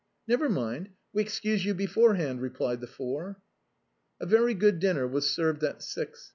[0.27, 3.39] "Never mind; we excuse you beforehand," replied the four.
[4.19, 6.29] A very good dinner was served at six.